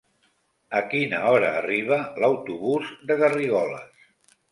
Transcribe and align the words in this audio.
A 0.77 0.79
quina 0.93 1.19
hora 1.31 1.51
arriba 1.57 1.99
l'autobús 2.23 2.89
de 3.13 3.19
Garrigoles? 3.21 4.09